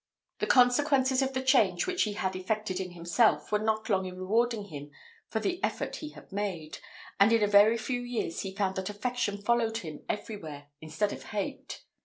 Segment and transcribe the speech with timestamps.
[0.39, 4.17] The consequences of the change which he had effected in himself were not long in
[4.17, 4.89] rewarding him
[5.29, 6.79] for the effort he had made,
[7.19, 11.13] and in a very few years he found that affection followed him every where instead
[11.13, 11.83] of hate.